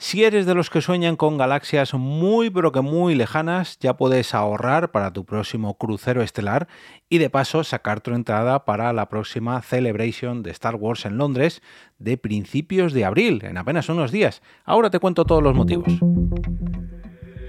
Si 0.00 0.22
eres 0.22 0.46
de 0.46 0.54
los 0.54 0.70
que 0.70 0.80
sueñan 0.80 1.16
con 1.16 1.38
galaxias 1.38 1.92
muy 1.92 2.50
pero 2.50 2.70
que 2.70 2.82
muy 2.82 3.16
lejanas, 3.16 3.80
ya 3.80 3.96
puedes 3.96 4.32
ahorrar 4.32 4.92
para 4.92 5.12
tu 5.12 5.24
próximo 5.24 5.76
crucero 5.76 6.22
estelar 6.22 6.68
y 7.08 7.18
de 7.18 7.30
paso 7.30 7.64
sacar 7.64 8.00
tu 8.00 8.14
entrada 8.14 8.64
para 8.64 8.92
la 8.92 9.08
próxima 9.08 9.60
Celebration 9.60 10.44
de 10.44 10.52
Star 10.52 10.76
Wars 10.76 11.04
en 11.04 11.18
Londres 11.18 11.62
de 11.98 12.16
principios 12.16 12.92
de 12.92 13.04
abril, 13.04 13.40
en 13.44 13.58
apenas 13.58 13.88
unos 13.88 14.12
días. 14.12 14.40
Ahora 14.64 14.88
te 14.88 15.00
cuento 15.00 15.24
todos 15.24 15.42
los 15.42 15.56
motivos. 15.56 15.92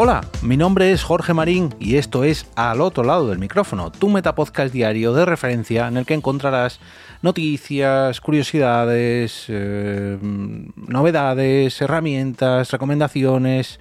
Hola, 0.00 0.20
mi 0.42 0.56
nombre 0.56 0.92
es 0.92 1.02
Jorge 1.02 1.34
Marín 1.34 1.74
y 1.80 1.96
esto 1.96 2.22
es 2.22 2.46
Al 2.54 2.80
otro 2.82 3.02
lado 3.02 3.26
del 3.26 3.40
micrófono, 3.40 3.90
tu 3.90 4.08
metapodcast 4.08 4.72
diario 4.72 5.12
de 5.12 5.24
referencia 5.24 5.88
en 5.88 5.96
el 5.96 6.06
que 6.06 6.14
encontrarás 6.14 6.78
noticias, 7.20 8.20
curiosidades, 8.20 9.46
eh, 9.48 10.16
novedades, 10.22 11.82
herramientas, 11.82 12.70
recomendaciones 12.70 13.80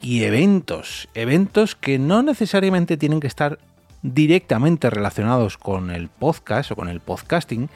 y 0.00 0.24
eventos. 0.24 1.08
Eventos 1.14 1.76
que 1.76 2.00
no 2.00 2.24
necesariamente 2.24 2.96
tienen 2.96 3.20
que 3.20 3.28
estar 3.28 3.60
directamente 4.02 4.90
relacionados 4.90 5.56
con 5.56 5.92
el 5.92 6.08
podcast 6.08 6.72
o 6.72 6.76
con 6.76 6.88
el 6.88 6.98
podcasting, 6.98 7.70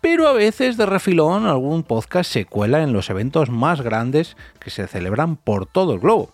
pero 0.00 0.28
a 0.28 0.32
veces 0.32 0.76
de 0.76 0.86
refilón 0.86 1.46
algún 1.46 1.82
podcast 1.82 2.30
se 2.30 2.44
cuela 2.44 2.82
en 2.82 2.92
los 2.92 3.10
eventos 3.10 3.50
más 3.50 3.80
grandes 3.82 4.36
que 4.58 4.70
se 4.70 4.86
celebran 4.86 5.34
por 5.36 5.66
todo 5.66 5.94
el 5.94 6.00
globo. 6.00 6.30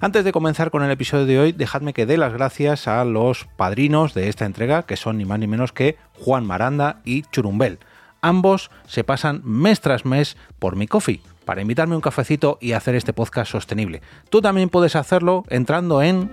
Antes 0.00 0.24
de 0.24 0.32
comenzar 0.32 0.70
con 0.70 0.82
el 0.82 0.90
episodio 0.90 1.26
de 1.26 1.38
hoy, 1.38 1.52
dejadme 1.52 1.92
que 1.94 2.06
dé 2.06 2.18
las 2.18 2.32
gracias 2.32 2.88
a 2.88 3.04
los 3.04 3.46
padrinos 3.56 4.14
de 4.14 4.28
esta 4.28 4.44
entrega, 4.44 4.82
que 4.82 4.96
son 4.96 5.18
ni 5.18 5.24
más 5.24 5.38
ni 5.38 5.46
menos 5.46 5.70
que 5.72 5.96
Juan 6.20 6.44
Maranda 6.44 7.00
y 7.04 7.22
Churumbel. 7.22 7.78
Ambos 8.20 8.70
se 8.86 9.04
pasan 9.04 9.40
mes 9.44 9.80
tras 9.80 10.04
mes 10.04 10.36
por 10.58 10.76
mi 10.76 10.86
coffee 10.86 11.22
para 11.44 11.62
invitarme 11.62 11.94
un 11.94 12.02
cafecito 12.02 12.58
y 12.60 12.72
hacer 12.72 12.94
este 12.96 13.14
podcast 13.14 13.52
sostenible. 13.52 14.02
Tú 14.28 14.42
también 14.42 14.68
puedes 14.68 14.96
hacerlo 14.96 15.44
entrando 15.48 16.02
en 16.02 16.28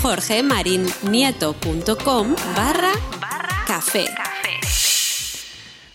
jorgemarinieto.com 0.00 2.36
barra 2.54 2.92
café. 3.66 4.06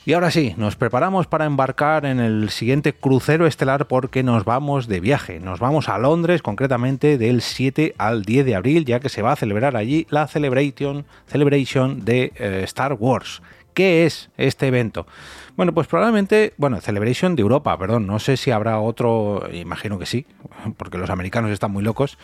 Y 0.04 0.14
ahora 0.14 0.32
sí, 0.32 0.56
nos 0.58 0.76
preparamos 0.76 1.28
para 1.28 1.46
embarcar 1.46 2.06
en 2.06 2.20
el 2.20 2.50
siguiente 2.50 2.92
crucero 2.92 3.46
estelar 3.46 3.86
porque 3.86 4.24
nos 4.24 4.46
vamos 4.46 4.88
de 4.88 5.00
viaje. 5.00 5.40
Nos 5.40 5.60
vamos 5.60 5.90
a 5.90 6.00
Londres, 6.00 6.42
concretamente 6.42 7.20
del 7.20 7.44
7 7.44 7.94
al 8.00 8.24
10 8.24 8.48
de 8.48 8.56
abril, 8.56 8.86
ya 8.86 9.00
que 9.00 9.10
se 9.10 9.22
va 9.22 9.34
a 9.34 9.36
celebrar 9.36 9.76
allí 9.76 10.08
la 10.10 10.26
Celebration, 10.26 11.06
celebration 11.28 12.04
de 12.04 12.34
eh, 12.36 12.62
Star 12.64 12.94
Wars. 12.94 13.44
¿Qué 13.74 14.06
es 14.06 14.30
este 14.38 14.68
evento? 14.68 15.08
Bueno, 15.56 15.74
pues 15.74 15.88
probablemente, 15.88 16.54
bueno, 16.58 16.80
Celebration 16.82 17.36
de 17.36 17.42
Europa, 17.42 17.78
perdón, 17.78 18.08
no 18.08 18.20
sé 18.20 18.38
si 18.38 18.52
habrá 18.52 18.80
otro, 18.80 19.48
imagino 19.52 20.00
que 20.00 20.06
sí, 20.06 20.26
porque 20.78 20.98
los 20.98 21.10
americanos 21.10 21.52
están 21.52 21.72
muy 21.72 21.84
locos, 21.84 22.18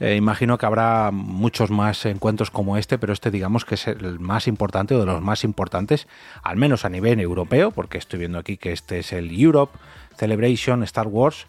eh, 0.00 0.16
imagino 0.16 0.58
que 0.58 0.66
habrá 0.66 1.10
muchos 1.12 1.70
más 1.70 2.04
encuentros 2.06 2.50
como 2.50 2.76
este, 2.76 2.98
pero 2.98 3.12
este 3.12 3.30
digamos 3.30 3.64
que 3.64 3.74
es 3.76 3.86
el 3.88 4.18
más 4.20 4.46
importante 4.46 4.94
o 4.94 5.00
de 5.00 5.06
los 5.06 5.22
más 5.22 5.44
importantes, 5.44 6.06
al 6.42 6.56
menos 6.56 6.84
a 6.84 6.88
nivel 6.88 7.20
europeo, 7.20 7.70
porque 7.70 7.98
estoy 7.98 8.20
viendo 8.20 8.38
aquí 8.38 8.56
que 8.56 8.72
este 8.72 8.98
es 8.98 9.12
el 9.12 9.30
Europe 9.38 9.78
Celebration 10.16 10.82
Star 10.82 11.08
Wars, 11.08 11.46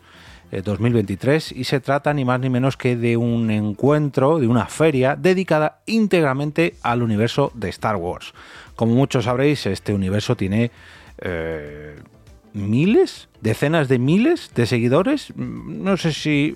2023 0.52 1.52
eh, 1.52 1.56
y 1.58 1.64
se 1.64 1.80
trata 1.80 2.14
ni 2.14 2.26
más 2.26 2.40
ni 2.40 2.50
menos 2.50 2.78
que 2.78 2.96
de 2.96 3.18
un 3.18 3.52
encuentro, 3.52 4.40
de 4.40 4.48
una 4.48 4.66
feria 4.68 5.16
dedicada 5.16 5.82
íntegramente 5.86 6.76
al 6.82 7.04
universo 7.04 7.52
de 7.54 7.70
Star 7.70 7.96
Wars. 7.96 8.34
Como 8.76 8.94
muchos 8.94 9.26
sabréis, 9.26 9.66
este 9.66 9.94
universo 9.94 10.36
tiene 10.36 10.72
eh, 11.20 11.96
miles, 12.54 13.30
decenas 13.42 13.88
de 13.88 14.00
miles 14.00 14.52
de 14.56 14.66
seguidores, 14.66 15.34
no 15.36 15.98
sé 15.98 16.14
si 16.14 16.56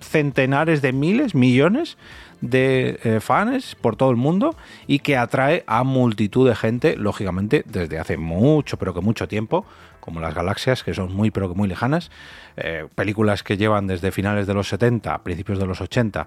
centenares 0.00 0.82
de 0.82 0.92
miles, 0.92 1.34
millones 1.34 1.96
de 2.42 2.98
eh, 3.04 3.20
fans 3.20 3.76
por 3.76 3.96
todo 3.96 4.10
el 4.10 4.16
mundo 4.16 4.54
y 4.86 4.98
que 4.98 5.16
atrae 5.16 5.64
a 5.66 5.84
multitud 5.84 6.46
de 6.46 6.54
gente, 6.54 6.96
lógicamente, 6.96 7.62
desde 7.64 7.98
hace 7.98 8.18
mucho, 8.18 8.76
pero 8.76 8.92
que 8.92 9.00
mucho 9.00 9.26
tiempo, 9.28 9.64
como 10.00 10.20
las 10.20 10.34
galaxias, 10.34 10.82
que 10.82 10.92
son 10.92 11.14
muy, 11.14 11.30
pero 11.30 11.48
que 11.48 11.54
muy 11.54 11.68
lejanas, 11.68 12.10
eh, 12.56 12.86
películas 12.94 13.42
que 13.42 13.56
llevan 13.56 13.86
desde 13.86 14.10
finales 14.10 14.46
de 14.46 14.54
los 14.54 14.68
70, 14.68 15.22
principios 15.22 15.58
de 15.60 15.66
los 15.66 15.80
80, 15.80 16.26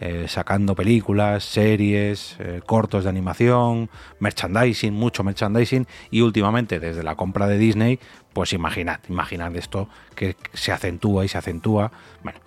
eh, 0.00 0.26
sacando 0.28 0.74
películas, 0.74 1.44
series, 1.44 2.36
cortos 2.66 3.04
de 3.04 3.10
animación, 3.10 3.88
merchandising, 4.18 4.92
mucho 4.92 5.24
merchandising 5.24 5.86
y 6.10 6.20
últimamente 6.20 6.78
desde 6.78 7.02
la 7.02 7.14
compra 7.14 7.46
de 7.46 7.56
Disney, 7.56 7.98
pues 8.34 8.52
imaginad, 8.52 9.00
imaginad 9.08 9.56
esto 9.56 9.88
que 10.14 10.36
se 10.52 10.72
acentúa 10.72 11.24
y 11.24 11.28
se 11.28 11.38
acentúa. 11.38 11.92
Bueno, 12.22 12.40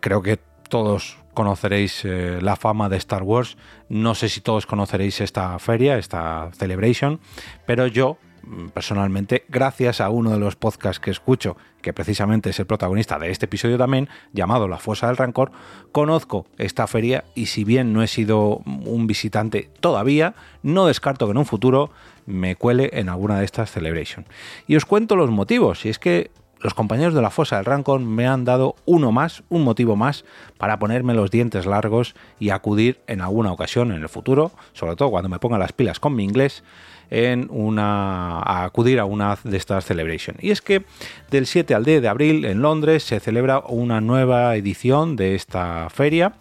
creo 0.00 0.22
que 0.22 0.40
todos 0.68 1.18
conoceréis 1.34 2.04
la 2.04 2.56
fama 2.56 2.88
de 2.88 2.96
Star 2.96 3.22
Wars. 3.22 3.56
No 3.88 4.14
sé 4.14 4.28
si 4.28 4.40
todos 4.40 4.66
conoceréis 4.66 5.20
esta 5.20 5.58
feria, 5.58 5.98
esta 5.98 6.50
celebration, 6.54 7.20
pero 7.66 7.86
yo 7.86 8.18
Mm, 8.46 8.68
personalmente, 8.68 9.44
gracias 9.48 10.00
a 10.00 10.08
uno 10.08 10.30
de 10.30 10.38
los 10.38 10.54
podcasts 10.54 11.00
que 11.00 11.10
escucho, 11.10 11.56
que 11.82 11.92
precisamente 11.92 12.50
es 12.50 12.60
el 12.60 12.66
protagonista 12.66 13.18
de 13.18 13.30
este 13.30 13.46
episodio 13.46 13.76
también, 13.76 14.08
llamado 14.32 14.68
La 14.68 14.78
Fosa 14.78 15.08
del 15.08 15.16
Rancor, 15.16 15.50
conozco 15.90 16.46
esta 16.56 16.86
feria 16.86 17.24
y 17.34 17.46
si 17.46 17.64
bien 17.64 17.92
no 17.92 18.04
he 18.04 18.06
sido 18.06 18.58
un 18.64 19.08
visitante 19.08 19.68
todavía, 19.80 20.36
no 20.62 20.86
descarto 20.86 21.26
que 21.26 21.32
en 21.32 21.38
un 21.38 21.46
futuro 21.46 21.90
me 22.24 22.54
cuele 22.54 22.90
en 22.92 23.08
alguna 23.08 23.40
de 23.40 23.44
estas 23.44 23.72
celebrations. 23.72 24.28
Y 24.68 24.76
os 24.76 24.84
cuento 24.84 25.16
los 25.16 25.30
motivos, 25.30 25.84
y 25.84 25.88
es 25.88 25.98
que 25.98 26.30
los 26.60 26.74
compañeros 26.74 27.14
de 27.14 27.22
la 27.22 27.30
fosa 27.30 27.56
del 27.56 27.64
Rancor 27.64 28.00
me 28.00 28.26
han 28.26 28.44
dado 28.44 28.76
uno 28.86 29.12
más, 29.12 29.42
un 29.48 29.62
motivo 29.62 29.96
más 29.96 30.24
para 30.58 30.78
ponerme 30.78 31.14
los 31.14 31.30
dientes 31.30 31.66
largos 31.66 32.14
y 32.40 32.50
acudir 32.50 33.00
en 33.06 33.20
alguna 33.20 33.52
ocasión 33.52 33.92
en 33.92 34.02
el 34.02 34.08
futuro, 34.08 34.52
sobre 34.72 34.96
todo 34.96 35.10
cuando 35.10 35.28
me 35.28 35.38
ponga 35.38 35.58
las 35.58 35.72
pilas 35.72 36.00
con 36.00 36.14
mi 36.14 36.24
inglés, 36.24 36.64
en 37.10 37.48
una, 37.50 38.40
a 38.40 38.64
acudir 38.64 38.98
a 38.98 39.04
una 39.04 39.38
de 39.44 39.56
estas 39.56 39.84
celebrations. 39.84 40.42
Y 40.42 40.50
es 40.50 40.60
que 40.60 40.84
del 41.30 41.46
7 41.46 41.74
al 41.74 41.84
10 41.84 42.02
de 42.02 42.08
abril 42.08 42.44
en 42.44 42.62
Londres 42.62 43.04
se 43.04 43.20
celebra 43.20 43.60
una 43.60 44.00
nueva 44.00 44.56
edición 44.56 45.16
de 45.16 45.34
esta 45.34 45.88
feria. 45.90 46.32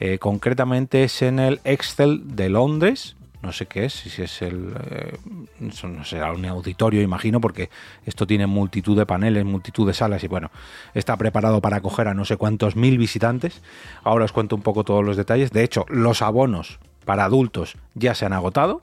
Eh, 0.00 0.18
concretamente 0.18 1.04
es 1.04 1.22
en 1.22 1.38
el 1.38 1.60
Excel 1.64 2.22
de 2.36 2.48
Londres, 2.48 3.16
no 3.42 3.52
sé 3.52 3.66
qué 3.66 3.84
es, 3.86 3.92
si 3.92 4.22
es 4.22 4.40
el. 4.40 4.72
Eh, 4.90 5.18
no 5.58 6.04
será 6.04 6.32
un 6.32 6.44
auditorio, 6.44 7.02
imagino, 7.02 7.40
porque 7.40 7.70
esto 8.06 8.26
tiene 8.26 8.46
multitud 8.46 8.96
de 8.96 9.04
paneles, 9.04 9.44
multitud 9.44 9.86
de 9.86 9.94
salas 9.94 10.22
y 10.22 10.28
bueno, 10.28 10.50
está 10.94 11.16
preparado 11.16 11.60
para 11.60 11.78
acoger 11.78 12.06
a 12.06 12.14
no 12.14 12.24
sé 12.24 12.36
cuántos 12.36 12.76
mil 12.76 12.98
visitantes. 12.98 13.60
Ahora 14.04 14.24
os 14.24 14.32
cuento 14.32 14.54
un 14.54 14.62
poco 14.62 14.84
todos 14.84 15.04
los 15.04 15.16
detalles. 15.16 15.50
De 15.50 15.64
hecho, 15.64 15.84
los 15.88 16.22
abonos 16.22 16.78
para 17.04 17.24
adultos 17.24 17.76
ya 17.94 18.14
se 18.14 18.24
han 18.24 18.32
agotado. 18.32 18.80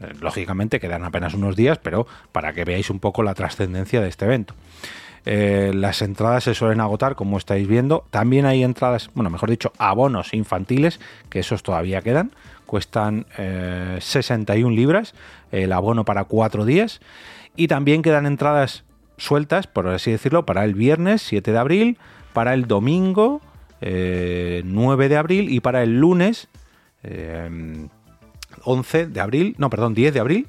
Eh, 0.00 0.12
lógicamente 0.20 0.80
quedan 0.80 1.04
apenas 1.04 1.34
unos 1.34 1.54
días, 1.54 1.78
pero 1.78 2.06
para 2.32 2.52
que 2.52 2.64
veáis 2.64 2.90
un 2.90 2.98
poco 2.98 3.22
la 3.22 3.34
trascendencia 3.34 4.00
de 4.00 4.08
este 4.08 4.24
evento. 4.24 4.54
Eh, 5.24 5.70
las 5.74 6.02
entradas 6.02 6.44
se 6.44 6.54
suelen 6.54 6.80
agotar, 6.80 7.14
como 7.14 7.38
estáis 7.38 7.66
viendo. 7.68 8.04
También 8.10 8.46
hay 8.46 8.62
entradas, 8.64 9.10
bueno, 9.14 9.30
mejor 9.30 9.50
dicho, 9.50 9.72
abonos 9.78 10.34
infantiles, 10.34 11.00
que 11.30 11.40
esos 11.40 11.62
todavía 11.62 12.02
quedan. 12.02 12.32
Cuestan 12.66 13.26
61 13.36 14.72
eh, 14.72 14.76
libras 14.76 15.14
el 15.50 15.72
abono 15.72 16.04
para 16.04 16.24
cuatro 16.24 16.64
días. 16.64 17.00
Y 17.54 17.68
también 17.68 18.02
quedan 18.02 18.26
entradas 18.26 18.84
sueltas, 19.18 19.66
por 19.66 19.86
así 19.88 20.10
decirlo, 20.10 20.46
para 20.46 20.64
el 20.64 20.74
viernes 20.74 21.22
7 21.22 21.52
de 21.52 21.58
abril, 21.58 21.98
para 22.32 22.54
el 22.54 22.66
domingo 22.66 23.42
9 23.82 25.08
de 25.08 25.16
abril 25.16 25.52
y 25.52 25.60
para 25.60 25.82
el 25.82 25.98
lunes 25.98 26.48
11 28.64 29.06
de 29.06 29.20
abril, 29.20 29.54
no, 29.58 29.68
perdón, 29.68 29.92
10 29.92 30.14
de 30.14 30.20
abril 30.20 30.46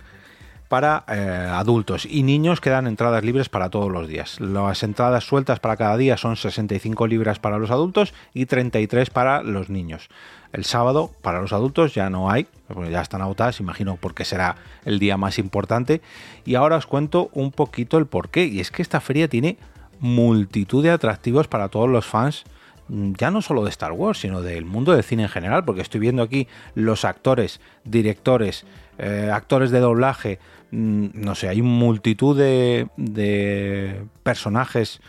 para 0.73 1.03
eh, 1.07 1.51
adultos 1.51 2.07
y 2.09 2.23
niños 2.23 2.59
quedan 2.59 2.87
entradas 2.87 3.23
libres 3.23 3.47
para 3.47 3.69
todos 3.69 3.91
los 3.91 4.07
días. 4.07 4.39
Las 4.39 4.81
entradas 4.81 5.23
sueltas 5.23 5.59
para 5.59 5.77
cada 5.77 5.97
día 5.97 6.17
son 6.17 6.35
65 6.35 7.05
libras 7.05 7.37
para 7.37 7.59
los 7.59 7.69
adultos 7.69 8.15
y 8.33 8.47
33 8.47 9.11
para 9.11 9.43
los 9.43 9.69
niños. 9.69 10.09
El 10.51 10.65
sábado 10.65 11.11
para 11.21 11.41
los 11.41 11.53
adultos 11.53 11.93
ya 11.93 12.09
no 12.09 12.31
hay, 12.31 12.47
ya 12.89 13.03
están 13.03 13.21
agotadas, 13.21 13.59
imagino 13.59 13.99
porque 14.01 14.25
será 14.25 14.55
el 14.83 14.97
día 14.97 15.15
más 15.15 15.37
importante. 15.37 16.01
Y 16.43 16.55
ahora 16.55 16.77
os 16.77 16.87
cuento 16.87 17.29
un 17.33 17.51
poquito 17.51 17.99
el 17.99 18.07
porqué. 18.07 18.45
Y 18.45 18.59
es 18.59 18.71
que 18.71 18.81
esta 18.81 18.99
feria 18.99 19.27
tiene 19.27 19.57
multitud 19.99 20.81
de 20.81 20.89
atractivos 20.89 21.47
para 21.47 21.69
todos 21.69 21.87
los 21.87 22.07
fans 22.07 22.45
Mm, 22.89 23.13
ya 23.17 23.31
no 23.31 23.41
solo 23.41 23.63
de 23.63 23.69
Star 23.69 23.91
Wars, 23.93 24.19
sino 24.19 24.41
del 24.41 24.65
mundo 24.65 24.91
del 24.91 25.03
cine 25.03 25.23
en 25.23 25.29
general, 25.29 25.63
porque 25.63 25.81
estoy 25.81 26.01
viendo 26.01 26.21
aquí 26.21 26.47
los 26.75 27.05
actores, 27.05 27.61
directores, 27.85 28.65
eh, 28.97 29.29
actores 29.33 29.71
de 29.71 29.79
doblaje, 29.79 30.39
mm, 30.71 31.07
no 31.13 31.35
sé, 31.35 31.49
hay 31.49 31.61
multitud 31.61 32.37
de, 32.37 34.05
personajes 34.23 35.01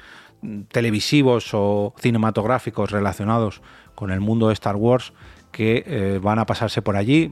televisivos 0.68 1.50
o 1.54 1.94
cinematográficos 1.98 2.90
relacionados 2.90 3.62
con 3.94 4.10
el 4.10 4.20
mundo 4.20 4.48
de 4.48 4.54
Star 4.54 4.76
Wars 4.76 5.12
que 5.52 5.84
eh, 5.86 6.18
van 6.20 6.38
a 6.38 6.46
pasarse 6.46 6.82
por 6.82 6.96
allí, 6.96 7.30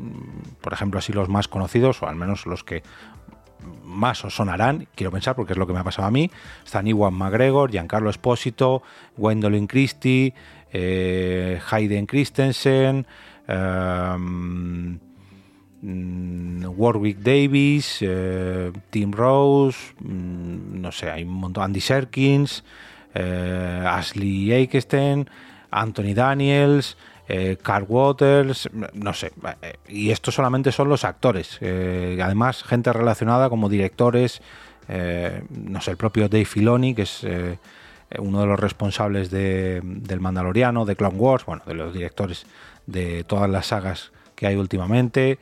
por 0.61 0.73
ejemplo, 0.73 0.99
así 0.99 1.13
los 1.13 1.29
más 1.29 1.49
conocidos, 1.49 2.03
o 2.03 2.07
al 2.07 2.15
menos 2.15 2.47
los 2.47 2.63
que 2.63 2.83
más 3.85 4.25
os 4.25 4.35
sonarán, 4.35 4.89
quiero 4.95 5.11
pensar, 5.11 5.35
porque 5.35 5.53
es 5.53 5.59
lo 5.59 5.67
que 5.67 5.73
me 5.73 5.81
ha 5.81 5.85
pasado 5.85 6.09
a 6.09 6.11
mí, 6.11 6.31
están 6.65 6.87
Iwan 6.87 7.15
McGregor, 7.15 7.71
Giancarlo 7.71 8.11
Espósito, 8.11 8.83
Gwendolyn 9.17 9.67
Christie, 9.67 10.35
eh, 10.73 11.61
Hayden 11.71 12.07
Christensen, 12.07 13.07
em, 13.47 14.99
mm, 15.83 16.65
Warwick 16.77 17.19
Davis, 17.19 17.99
eh, 18.01 18.73
Tim 18.91 19.13
Rose, 19.13 19.79
mm, 20.01 20.81
no 20.81 20.93
sé, 20.93 21.11
hay 21.11 21.25
un 21.25 21.35
montón, 21.35 21.65
Andy 21.65 21.81
Serkins, 21.81 22.65
eh, 23.15 23.85
Ashley 23.87 24.53
Eikestein, 24.53 25.29
Anthony 25.71 26.15
Daniels, 26.15 26.97
eh, 27.29 27.57
Carl 27.63 27.85
Waters, 27.89 28.69
no 28.95 29.13
sé. 29.15 29.33
Y 29.89 30.11
estos 30.11 30.35
solamente 30.35 30.73
son 30.73 30.89
los 30.89 31.05
actores. 31.05 31.59
además, 31.63 32.63
gente 32.63 32.93
relacionada 32.93 33.49
como 33.49 33.69
directores, 33.69 34.43
no 34.89 35.81
sé, 35.81 35.91
el 35.93 35.97
propio 35.97 36.29
Dave 36.29 36.45
Filoni, 36.45 36.95
que 36.95 37.03
es 37.03 37.25
uno 38.19 38.41
de 38.41 38.47
los 38.47 38.61
responsables 38.61 39.31
de, 39.31 39.81
del 39.83 40.21
Mandaloriano, 40.21 40.85
de 40.85 40.97
Clone 40.97 41.17
Wars, 41.17 41.47
bueno, 41.47 41.63
de 41.67 41.75
los 41.75 41.95
directores 41.95 42.45
de 42.87 43.25
todas 43.25 43.49
las 43.49 43.67
sagas 43.67 44.13
que 44.35 44.47
hay 44.47 44.57
últimamente. 44.57 45.39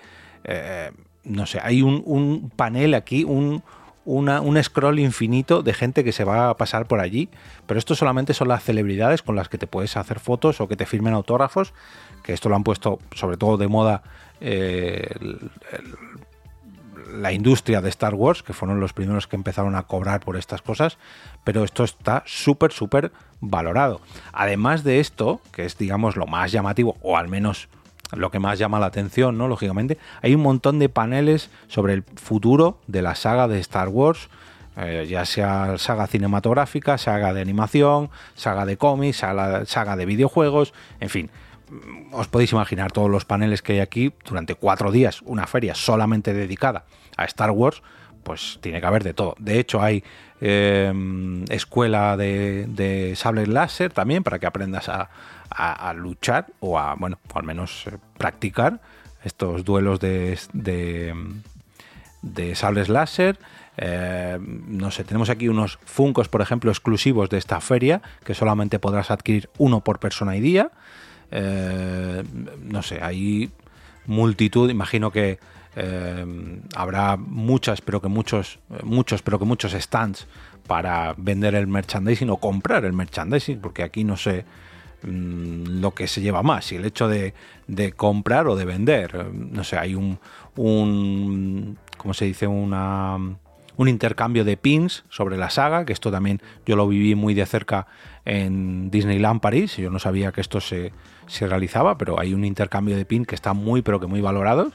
No 1.25 1.46
sé, 1.46 1.60
hay 1.62 1.82
un, 1.82 2.02
un 2.06 2.50
panel 2.50 2.94
aquí, 2.94 3.25
un, 3.25 3.62
un 4.04 4.62
scroll 4.62 4.98
infinito 4.98 5.62
de 5.62 5.75
gente 5.75 6.04
que 6.04 6.12
se 6.12 6.25
va 6.25 6.50
a 6.50 6.56
pasar 6.56 6.87
por 6.87 7.00
allí, 7.00 7.28
pero 7.66 7.78
esto 7.78 7.94
solamente 7.94 8.34
son 8.34 8.48
las 8.48 8.64
celebridades 8.64 9.22
con 9.22 9.37
las 9.37 9.48
que 9.48 9.58
te 9.58 9.66
puedes 9.66 9.96
hacer 9.96 10.19
fotos 10.19 10.60
o 10.60 10.69
que 10.69 10.76
te 10.76 10.87
firmen 10.87 11.14
autógrafos, 11.14 11.75
que 12.22 12.32
esto 12.32 12.48
lo 12.48 12.56
han 12.56 12.64
puesto 12.64 12.98
sobre 13.14 13.37
todo 13.37 13.56
de 13.56 13.69
moda 13.69 14.02
eh, 14.40 15.14
la 17.14 17.32
industria 17.32 17.81
de 17.81 17.88
Star 17.88 18.14
Wars, 18.14 18.43
que 18.43 18.52
fueron 18.52 18.81
los 18.81 18.93
primeros 18.93 19.26
que 19.26 19.36
empezaron 19.36 19.75
a 19.75 19.82
cobrar 19.82 20.20
por 20.20 20.36
estas 20.36 20.62
cosas, 20.62 20.98
pero 21.44 21.64
esto 21.64 21.84
está 21.84 22.22
súper, 22.26 22.72
súper 22.72 23.12
valorado. 23.40 24.00
Además 24.32 24.84
de 24.84 25.00
esto, 25.00 25.40
que 25.52 25.64
es 25.64 25.76
digamos 25.76 26.16
lo 26.16 26.26
más 26.26 26.52
llamativo, 26.52 26.96
o 27.02 27.16
al 27.16 27.28
menos 27.28 27.69
lo 28.12 28.30
que 28.30 28.38
más 28.38 28.58
llama 28.58 28.78
la 28.78 28.86
atención, 28.86 29.38
¿no? 29.38 29.48
Lógicamente, 29.48 29.98
hay 30.22 30.34
un 30.34 30.42
montón 30.42 30.78
de 30.78 30.88
paneles 30.88 31.50
sobre 31.68 31.94
el 31.94 32.02
futuro 32.02 32.78
de 32.86 33.02
la 33.02 33.14
saga 33.14 33.48
de 33.48 33.58
Star 33.60 33.88
Wars, 33.88 34.28
eh, 34.76 35.06
ya 35.08 35.24
sea 35.24 35.78
saga 35.78 36.06
cinematográfica, 36.06 36.96
saga 36.98 37.34
de 37.34 37.40
animación, 37.40 38.10
saga 38.34 38.64
de 38.66 38.76
cómics, 38.76 39.18
saga, 39.18 39.66
saga 39.66 39.96
de 39.96 40.06
videojuegos, 40.06 40.72
en 41.00 41.08
fin. 41.08 41.30
Os 42.12 42.26
podéis 42.26 42.52
imaginar 42.52 42.90
todos 42.90 43.08
los 43.08 43.24
paneles 43.24 43.62
que 43.62 43.74
hay 43.74 43.80
aquí 43.80 44.12
durante 44.24 44.54
cuatro 44.54 44.90
días, 44.90 45.22
una 45.22 45.46
feria 45.46 45.74
solamente 45.74 46.34
dedicada 46.34 46.84
a 47.16 47.24
Star 47.26 47.52
Wars, 47.52 47.82
pues 48.22 48.58
tiene 48.61 48.81
que 48.81 48.87
haber 48.87 49.05
de 49.05 49.14
todo. 49.14 49.34
De 49.38 49.58
hecho, 49.58 49.82
hay 49.82 50.02
eh, 50.40 50.93
escuela 51.50 52.17
de, 52.17 53.12
sables 53.17 53.49
láser 53.49 53.93
también 53.93 54.22
para 54.22 54.38
que 54.38 54.46
aprendas 54.46 54.88
a, 54.88 55.08
luchar 55.94 56.46
o 56.61 56.78
a, 56.78 56.94
bueno, 56.94 57.19
al 57.34 57.43
menos 57.43 57.87
eh, 57.87 57.99
practicar 58.17 58.81
estos 59.25 59.64
duelos 59.64 60.00
de, 60.00 60.38
de, 62.22 62.55
sables 62.55 62.88
láser. 62.88 63.38
Eh, 63.76 64.38
no 64.40 64.90
sé, 64.90 65.05
tenemos 65.05 65.28
aquí 65.31 65.49
unos 65.49 65.78
Funcos, 65.84 66.28
por 66.28 66.40
ejemplo, 66.40 66.70
exclusivos 66.70 67.28
de 67.28 67.38
esta 67.38 67.61
feria, 67.61 68.00
que 68.25 68.34
solamente 68.34 68.78
podrás 68.78 69.11
adquirir 69.11 69.50
uno 69.58 69.81
por 69.82 69.99
persona 69.99 70.37
y 70.37 70.40
día. 70.40 70.70
No 71.31 72.82
sé, 72.82 73.00
hay 73.02 73.50
multitud, 74.06 74.70
imagino 74.70 75.11
que 75.11 75.38
habrá 76.75 77.17
muchas, 77.17 77.81
pero 77.81 78.00
que 78.00 78.08
muchos, 78.08 78.58
muchos, 78.82 79.22
pero 79.22 79.38
que 79.38 79.44
muchos 79.44 79.72
stands 79.72 80.26
para 80.67 81.14
vender 81.17 81.55
el 81.55 81.67
merchandising 81.67 82.31
o 82.31 82.37
comprar 82.38 82.84
el 82.84 82.93
merchandising, 82.93 83.61
porque 83.61 83.82
aquí 83.82 84.05
no 84.05 84.17
sé 84.17 84.44
Mm, 85.02 85.81
lo 85.81 85.93
que 85.94 86.06
se 86.06 86.20
lleva 86.20 86.43
más, 86.43 86.72
y 86.72 86.76
el 86.76 86.84
hecho 86.84 87.08
de, 87.08 87.32
comprar 87.96 88.49
o 88.49 88.56
de 88.56 88.64
vender. 88.64 89.32
No 89.32 89.64
sé, 89.64 89.78
hay 89.78 89.94
un, 89.94 90.19
un 90.56 91.78
¿cómo 91.96 92.12
se 92.12 92.26
dice? 92.26 92.46
Una, 92.46 93.17
un 93.76 93.88
intercambio 93.88 94.44
de 94.44 94.56
pins 94.56 95.05
sobre 95.08 95.38
la 95.38 95.49
saga, 95.49 95.87
que 95.87 95.93
esto 95.93 96.11
también 96.11 96.43
yo 96.67 96.76
lo 96.76 96.87
viví 96.87 97.14
muy 97.14 97.32
de 97.34 97.46
cerca 97.46 97.87
en 98.26 98.90
Disneyland 98.90 99.40
París, 99.40 99.76
yo 99.76 99.90
no 99.90 99.99
sabía 99.99 100.32
que 100.32 100.43
esto 100.43 100.61
se, 100.61 100.93
se 101.26 101.46
realizaba, 101.46 101.96
pero 101.96 102.20
hay 102.20 102.34
un 102.34 102.44
intercambio 102.44 102.96
de 102.96 103.06
pins 103.06 103.26
que 103.26 103.34
está 103.34 103.55
muy, 103.55 103.81
pero 103.81 104.00
que 104.00 104.06
muy 104.06 104.20
valorados. 104.20 104.75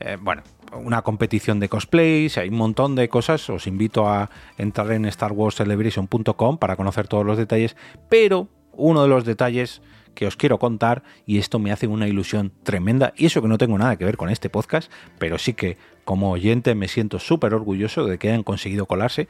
Eh, 0.00 0.16
bueno, 0.20 0.42
una 0.72 1.02
competición 1.02 1.60
de 1.60 1.68
cosplays, 1.68 2.38
hay 2.38 2.48
un 2.48 2.56
montón 2.56 2.94
de 2.94 3.08
cosas. 3.08 3.48
Os 3.50 3.66
invito 3.66 4.08
a 4.08 4.30
entrar 4.56 4.90
en 4.92 5.10
StarWarsCelebration.com 5.10 6.58
para 6.58 6.76
conocer 6.76 7.06
todos 7.06 7.24
los 7.24 7.36
detalles, 7.36 7.76
pero 8.08 8.48
uno 8.72 9.02
de 9.02 9.08
los 9.08 9.24
detalles 9.24 9.82
que 10.14 10.26
os 10.26 10.36
quiero 10.36 10.58
contar 10.58 11.02
y 11.24 11.38
esto 11.38 11.58
me 11.58 11.70
hace 11.70 11.86
una 11.86 12.08
ilusión 12.08 12.52
tremenda 12.62 13.12
y 13.16 13.26
eso 13.26 13.42
que 13.42 13.48
no 13.48 13.58
tengo 13.58 13.78
nada 13.78 13.96
que 13.96 14.04
ver 14.04 14.16
con 14.16 14.28
este 14.28 14.50
podcast, 14.50 14.90
pero 15.18 15.38
sí 15.38 15.54
que 15.54 15.76
como 16.04 16.30
oyente 16.32 16.74
me 16.74 16.88
siento 16.88 17.18
súper 17.18 17.54
orgulloso 17.54 18.06
de 18.06 18.18
que 18.18 18.28
hayan 18.28 18.42
conseguido 18.42 18.86
colarse. 18.86 19.28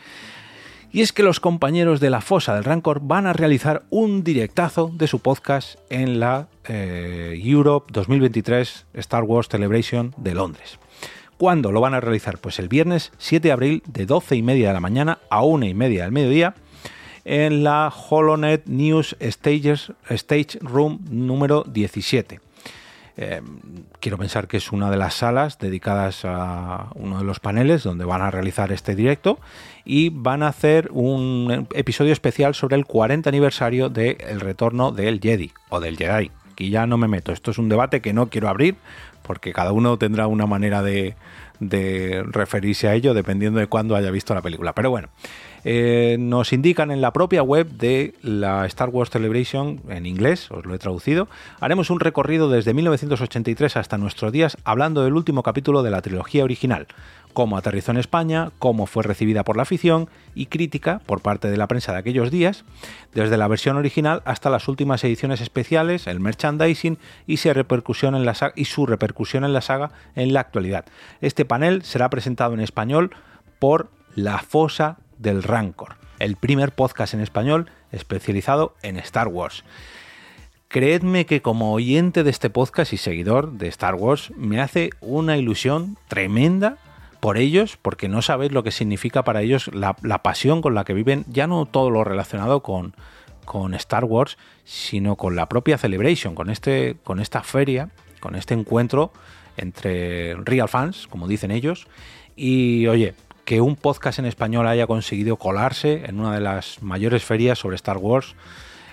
Y 0.92 1.02
es 1.02 1.12
que 1.12 1.22
los 1.22 1.38
compañeros 1.38 2.00
de 2.00 2.10
la 2.10 2.20
Fosa 2.20 2.54
del 2.54 2.64
Rancor 2.64 3.00
van 3.02 3.26
a 3.26 3.32
realizar 3.32 3.84
un 3.90 4.24
directazo 4.24 4.90
de 4.92 5.06
su 5.06 5.20
podcast 5.20 5.78
en 5.88 6.18
la 6.18 6.48
eh, 6.66 7.40
Europe 7.44 7.92
2023 7.92 8.86
Star 8.94 9.22
Wars 9.22 9.48
Celebration 9.48 10.12
de 10.16 10.34
Londres. 10.34 10.80
¿Cuándo 11.38 11.70
lo 11.70 11.80
van 11.80 11.94
a 11.94 12.00
realizar? 12.00 12.38
Pues 12.38 12.58
el 12.58 12.68
viernes 12.68 13.12
7 13.18 13.46
de 13.46 13.52
abril 13.52 13.82
de 13.86 14.04
12 14.04 14.34
y 14.34 14.42
media 14.42 14.68
de 14.68 14.74
la 14.74 14.80
mañana 14.80 15.20
a 15.30 15.44
1 15.44 15.66
y 15.66 15.74
media 15.74 16.02
del 16.02 16.12
mediodía 16.12 16.54
en 17.24 17.62
la 17.62 17.92
HoloNet 17.92 18.66
News 18.66 19.16
Stage 19.20 20.58
Room 20.60 20.98
número 21.08 21.62
17. 21.68 22.40
Eh, 23.16 23.42
quiero 24.00 24.18
pensar 24.18 24.48
que 24.48 24.56
es 24.56 24.72
una 24.72 24.90
de 24.90 24.96
las 24.96 25.14
salas 25.14 25.58
dedicadas 25.58 26.24
a 26.24 26.90
uno 26.94 27.18
de 27.18 27.24
los 27.24 27.40
paneles 27.40 27.82
donde 27.82 28.04
van 28.04 28.22
a 28.22 28.30
realizar 28.30 28.72
este 28.72 28.94
directo 28.94 29.38
y 29.84 30.10
van 30.10 30.42
a 30.42 30.48
hacer 30.48 30.88
un 30.92 31.68
episodio 31.74 32.12
especial 32.12 32.54
sobre 32.54 32.76
el 32.76 32.86
40 32.86 33.28
aniversario 33.28 33.88
del 33.88 34.40
retorno 34.40 34.92
del 34.92 35.20
Jedi 35.20 35.52
o 35.68 35.80
del 35.80 35.96
Jedi. 35.96 36.30
Aquí 36.52 36.70
ya 36.70 36.86
no 36.86 36.98
me 36.98 37.08
meto, 37.08 37.32
esto 37.32 37.50
es 37.50 37.58
un 37.58 37.68
debate 37.68 38.00
que 38.00 38.12
no 38.12 38.28
quiero 38.28 38.48
abrir 38.48 38.76
porque 39.22 39.52
cada 39.52 39.72
uno 39.72 39.98
tendrá 39.98 40.26
una 40.26 40.46
manera 40.46 40.82
de, 40.82 41.14
de 41.60 42.24
referirse 42.26 42.88
a 42.88 42.94
ello 42.94 43.14
dependiendo 43.14 43.60
de 43.60 43.66
cuándo 43.66 43.94
haya 43.94 44.10
visto 44.10 44.34
la 44.34 44.42
película. 44.42 44.72
Pero 44.74 44.90
bueno, 44.90 45.08
eh, 45.64 46.16
nos 46.18 46.52
indican 46.52 46.90
en 46.90 47.00
la 47.00 47.12
propia 47.12 47.42
web 47.42 47.68
de 47.70 48.14
la 48.22 48.66
Star 48.66 48.88
Wars 48.88 49.10
Celebration, 49.10 49.80
en 49.88 50.06
inglés, 50.06 50.50
os 50.50 50.64
lo 50.64 50.74
he 50.74 50.78
traducido, 50.78 51.28
haremos 51.60 51.90
un 51.90 52.00
recorrido 52.00 52.48
desde 52.48 52.74
1983 52.74 53.76
hasta 53.76 53.98
nuestros 53.98 54.32
días 54.32 54.56
hablando 54.64 55.04
del 55.04 55.14
último 55.14 55.42
capítulo 55.42 55.82
de 55.82 55.90
la 55.90 56.02
trilogía 56.02 56.44
original, 56.44 56.86
cómo 57.32 57.56
aterrizó 57.56 57.90
en 57.92 57.98
España, 57.98 58.50
cómo 58.58 58.86
fue 58.86 59.02
recibida 59.02 59.44
por 59.44 59.56
la 59.56 59.62
afición 59.62 60.08
y 60.34 60.46
crítica 60.46 61.00
por 61.06 61.20
parte 61.20 61.50
de 61.50 61.56
la 61.56 61.68
prensa 61.68 61.92
de 61.92 61.98
aquellos 61.98 62.30
días, 62.30 62.64
desde 63.14 63.36
la 63.36 63.48
versión 63.48 63.76
original 63.76 64.22
hasta 64.24 64.50
las 64.50 64.68
últimas 64.68 65.02
ediciones 65.04 65.40
especiales, 65.40 66.06
el 66.06 66.20
merchandising 66.20 66.98
y, 67.26 67.36
su 67.36 67.52
repercusión 67.52 68.14
en 68.14 68.24
la 68.24 68.34
saga, 68.34 68.52
y 68.56 68.64
su 68.66 68.86
repercusión 68.86 69.44
en 69.44 69.52
la 69.52 69.60
saga 69.60 69.90
en 70.14 70.32
la 70.32 70.40
actualidad. 70.40 70.84
Este 71.20 71.44
panel 71.44 71.82
será 71.82 72.10
presentado 72.10 72.54
en 72.54 72.60
español 72.60 73.10
por 73.58 73.90
La 74.14 74.38
Fosa 74.38 74.98
del 75.20 75.42
Rancor, 75.42 75.96
el 76.18 76.36
primer 76.36 76.72
podcast 76.72 77.14
en 77.14 77.20
español 77.20 77.70
especializado 77.92 78.74
en 78.82 78.96
Star 78.96 79.28
Wars. 79.28 79.64
Creedme 80.68 81.26
que 81.26 81.42
como 81.42 81.72
oyente 81.72 82.24
de 82.24 82.30
este 82.30 82.48
podcast 82.48 82.92
y 82.92 82.96
seguidor 82.96 83.52
de 83.52 83.68
Star 83.68 83.96
Wars 83.96 84.32
me 84.36 84.60
hace 84.60 84.90
una 85.00 85.36
ilusión 85.36 85.96
tremenda 86.08 86.78
por 87.20 87.36
ellos, 87.36 87.76
porque 87.76 88.08
no 88.08 88.22
sabéis 88.22 88.52
lo 88.52 88.62
que 88.62 88.70
significa 88.70 89.24
para 89.24 89.42
ellos 89.42 89.68
la, 89.74 89.94
pasión 90.22 90.62
con 90.62 90.74
la 90.74 90.84
que 90.84 90.94
viven, 90.94 91.24
ya 91.28 91.46
no 91.46 91.66
todo 91.66 91.90
lo 91.90 92.02
relacionado 92.02 92.62
con, 92.62 92.94
con 93.44 93.74
Star 93.74 94.04
Wars, 94.04 94.38
sino 94.64 95.16
con 95.16 95.36
la 95.36 95.48
propia 95.48 95.76
Celebration, 95.76 96.34
con, 96.34 96.48
este, 96.48 96.96
con 97.04 97.20
esta 97.20 97.42
feria, 97.42 97.90
con 98.20 98.36
este 98.36 98.54
encuentro 98.54 99.12
entre 99.58 100.34
real 100.36 100.68
fans, 100.68 101.06
como 101.08 101.28
dicen 101.28 101.50
ellos, 101.50 101.88
y 102.36 102.86
oye, 102.86 103.14
que 103.50 103.60
un 103.60 103.74
podcast 103.74 104.20
en 104.20 104.26
español 104.26 104.68
haya 104.68 104.86
conseguido 104.86 105.34
colarse 105.34 106.04
en 106.06 106.20
una 106.20 106.32
de 106.32 106.40
las 106.40 106.80
mayores 106.84 107.24
ferias 107.24 107.58
sobre 107.58 107.74
Star 107.74 107.96
Wars 107.96 108.36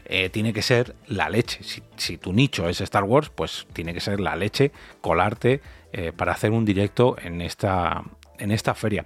eh, 0.06 0.32
tiene 0.32 0.52
que 0.52 0.64
ser 0.64 0.96
la 1.06 1.30
leche. 1.30 1.60
Si, 1.96 2.18
tu 2.18 2.34
nicho 2.34 2.68
es 2.68 2.82
Star 2.82 3.04
Wars, 3.04 3.30
pues 3.30 3.68
tiene 3.74 3.94
que 3.94 4.00
ser 4.00 4.20
la 4.20 4.36
leche, 4.36 4.72
colarte 5.00 5.62
eh, 5.94 6.12
para 6.12 6.32
hacer 6.32 6.50
un 6.50 6.66
directo 6.66 7.18
en 7.22 7.42
esta, 7.42 8.02
en 8.40 8.50
esta 8.50 8.74
feria. 8.74 9.06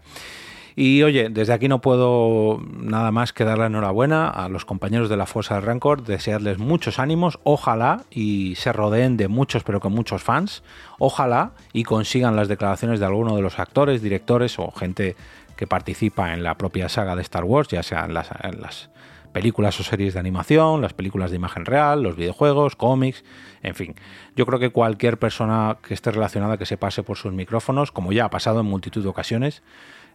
Y 0.75 1.03
oye, 1.03 1.29
desde 1.29 1.53
aquí 1.53 1.67
no 1.67 1.81
puedo 1.81 2.61
nada 2.71 3.11
más 3.11 3.33
que 3.33 3.43
dar 3.43 3.57
la 3.57 3.65
enhorabuena 3.65 4.29
a 4.29 4.47
los 4.47 4.65
compañeros 4.65 5.09
de 5.09 5.17
la 5.17 5.25
Fuerza 5.25 5.55
del 5.55 5.65
Rancor, 5.65 6.03
desearles 6.03 6.59
muchos 6.59 6.97
ánimos, 6.97 7.39
ojalá 7.43 8.03
y 8.09 8.55
se 8.55 8.71
rodeen 8.71 9.17
de 9.17 9.27
muchos, 9.27 9.63
pero 9.63 9.79
con 9.79 9.93
muchos 9.93 10.23
fans, 10.23 10.63
ojalá 10.97 11.51
y 11.73 11.83
consigan 11.83 12.35
las 12.35 12.47
declaraciones 12.47 12.99
de 12.99 13.05
alguno 13.05 13.35
de 13.35 13.41
los 13.41 13.59
actores, 13.59 14.01
directores 14.01 14.59
o 14.59 14.71
gente 14.71 15.15
que 15.61 15.67
participa 15.67 16.33
en 16.33 16.41
la 16.41 16.57
propia 16.57 16.89
saga 16.89 17.15
de 17.15 17.21
Star 17.21 17.43
Wars, 17.43 17.67
ya 17.67 17.83
sea 17.83 18.05
en 18.05 18.15
las, 18.15 18.29
en 18.41 18.61
las 18.61 18.89
películas 19.31 19.79
o 19.79 19.83
series 19.83 20.15
de 20.15 20.19
animación, 20.19 20.81
las 20.81 20.93
películas 20.93 21.29
de 21.29 21.35
imagen 21.35 21.65
real, 21.65 22.01
los 22.01 22.15
videojuegos, 22.15 22.75
cómics, 22.75 23.23
en 23.61 23.75
fin. 23.75 23.93
Yo 24.35 24.47
creo 24.47 24.57
que 24.57 24.71
cualquier 24.71 25.19
persona 25.19 25.77
que 25.87 25.93
esté 25.93 26.09
relacionada 26.09 26.57
que 26.57 26.65
se 26.65 26.77
pase 26.77 27.03
por 27.03 27.15
sus 27.15 27.31
micrófonos, 27.31 27.91
como 27.91 28.11
ya 28.11 28.25
ha 28.25 28.29
pasado 28.31 28.61
en 28.61 28.65
multitud 28.65 29.03
de 29.03 29.09
ocasiones, 29.09 29.61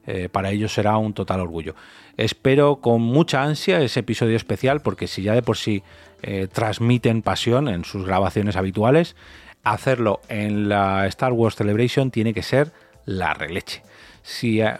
eh, 0.08 0.28
para 0.28 0.50
ellos 0.50 0.74
será 0.74 0.96
un 0.96 1.14
total 1.14 1.38
orgullo. 1.38 1.76
Espero 2.16 2.80
con 2.80 3.00
mucha 3.02 3.44
ansia 3.44 3.80
ese 3.80 4.00
episodio 4.00 4.34
especial 4.34 4.80
porque 4.80 5.06
si 5.06 5.22
ya 5.22 5.34
de 5.34 5.42
por 5.42 5.58
sí 5.58 5.84
eh, 6.22 6.48
transmiten 6.52 7.22
pasión 7.22 7.68
en 7.68 7.84
sus 7.84 8.04
grabaciones 8.04 8.56
habituales, 8.56 9.14
hacerlo 9.62 10.20
en 10.28 10.68
la 10.68 11.06
Star 11.06 11.32
Wars 11.32 11.54
Celebration 11.54 12.10
tiene 12.10 12.34
que 12.34 12.42
ser 12.42 12.72
la 13.06 13.32
releche. 13.32 13.82
Si 14.22 14.60
eh, 14.60 14.76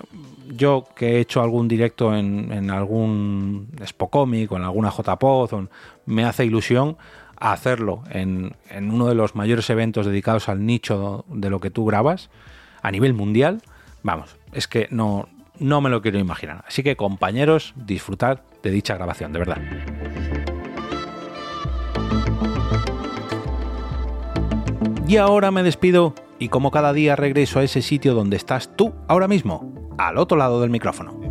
yo 0.49 0.85
que 0.95 1.17
he 1.17 1.21
hecho 1.21 1.41
algún 1.41 1.69
directo 1.69 2.15
en, 2.15 2.71
algún 2.71 3.69
Spocomic 3.87 4.53
o 4.53 4.57
en 4.57 4.65
alguna 4.65 4.91
JPod, 4.91 5.69
me 6.05 6.25
hace 6.25 6.45
ilusión 6.45 6.97
hacerlo 7.39 8.03
en, 8.11 8.57
en 8.71 8.91
uno 8.91 9.07
de 9.07 9.15
los 9.15 9.35
mayores 9.35 9.71
eventos 9.71 10.07
dedicados 10.07 10.49
al 10.49 10.67
nicho 10.67 11.25
de 11.29 11.51
lo 11.51 11.61
que 11.61 11.71
tú 11.71 11.85
grabas 11.85 12.29
a 12.83 12.91
nivel 12.91 13.15
mundial, 13.15 13.63
vamos, 14.03 14.37
es 14.53 14.69
que 14.69 14.89
no, 14.91 15.29
no 15.59 15.81
me 15.81 15.91
lo 15.91 16.03
quiero 16.03 16.19
imaginar. 16.19 16.65
Así 16.67 16.83
que 16.83 16.97
compañeros, 16.97 17.75
disfrutad 17.77 18.41
de 18.63 18.71
dicha 18.71 18.95
grabación, 18.95 19.33
de 19.33 19.39
verdad. 19.39 19.59
Y 25.09 25.17
ahora 25.19 25.51
me 25.51 25.63
despido 25.63 26.15
y 26.39 26.49
como 26.49 26.71
cada 26.71 26.93
día 26.93 27.17
regreso 27.17 27.59
a 27.59 27.65
ese 27.65 27.83
sitio 27.83 28.15
donde 28.15 28.37
estás 28.37 28.77
tú 28.77 28.95
ahora 29.09 29.29
mismo, 29.29 29.91
al 29.99 30.19
otro 30.19 30.37
lado 30.37 30.61
del 30.61 30.71
micrófono. 30.71 31.26